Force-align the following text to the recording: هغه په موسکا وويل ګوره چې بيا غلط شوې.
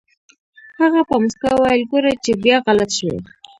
هغه 0.79 1.01
په 1.09 1.15
موسکا 1.21 1.49
وويل 1.55 1.83
ګوره 1.91 2.13
چې 2.23 2.31
بيا 2.43 2.57
غلط 2.67 2.89
شوې. 2.97 3.17